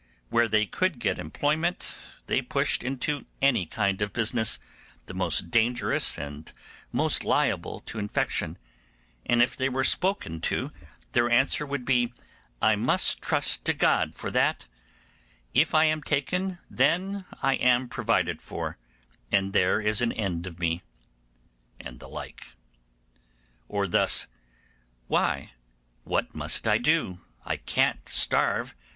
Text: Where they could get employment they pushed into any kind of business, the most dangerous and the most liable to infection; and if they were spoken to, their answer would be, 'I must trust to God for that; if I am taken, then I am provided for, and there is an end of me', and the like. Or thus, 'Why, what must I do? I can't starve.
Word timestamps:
Where 0.29 0.47
they 0.47 0.65
could 0.65 0.97
get 0.97 1.19
employment 1.19 1.95
they 2.25 2.41
pushed 2.41 2.81
into 2.81 3.27
any 3.39 3.67
kind 3.67 4.01
of 4.01 4.13
business, 4.13 4.57
the 5.05 5.13
most 5.13 5.51
dangerous 5.51 6.17
and 6.17 6.45
the 6.47 6.53
most 6.91 7.23
liable 7.23 7.81
to 7.81 7.99
infection; 7.99 8.57
and 9.27 9.43
if 9.43 9.55
they 9.55 9.69
were 9.69 9.83
spoken 9.83 10.41
to, 10.41 10.71
their 11.11 11.29
answer 11.29 11.67
would 11.67 11.85
be, 11.85 12.11
'I 12.63 12.77
must 12.77 13.21
trust 13.21 13.63
to 13.65 13.73
God 13.73 14.15
for 14.15 14.31
that; 14.31 14.65
if 15.53 15.75
I 15.75 15.83
am 15.85 16.01
taken, 16.01 16.57
then 16.67 17.25
I 17.43 17.53
am 17.53 17.87
provided 17.87 18.41
for, 18.41 18.79
and 19.31 19.53
there 19.53 19.79
is 19.79 20.01
an 20.01 20.13
end 20.13 20.47
of 20.47 20.57
me', 20.57 20.81
and 21.79 21.99
the 21.99 22.09
like. 22.09 22.53
Or 23.67 23.85
thus, 23.85 24.25
'Why, 25.07 25.51
what 26.05 26.33
must 26.33 26.67
I 26.67 26.79
do? 26.79 27.21
I 27.45 27.57
can't 27.57 28.09
starve. 28.09 28.73